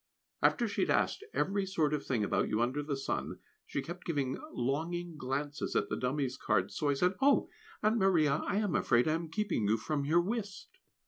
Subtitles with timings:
[0.41, 4.03] After she had asked every sort of thing about you under the sun, she kept
[4.03, 7.51] giving longing glances at the dummy's cards; so I said, "Oh!
[7.83, 10.79] Aunt Maria, I am afraid I am keeping you from your whist."